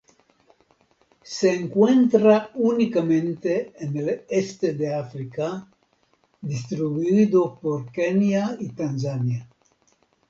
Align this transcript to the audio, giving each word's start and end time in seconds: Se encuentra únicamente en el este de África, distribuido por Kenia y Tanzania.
Se 1.37 1.53
encuentra 1.53 2.49
únicamente 2.55 3.71
en 3.77 3.95
el 3.97 4.25
este 4.29 4.73
de 4.73 4.91
África, 4.95 5.71
distribuido 6.41 7.59
por 7.59 7.91
Kenia 7.91 8.57
y 8.59 8.69
Tanzania. 8.69 9.47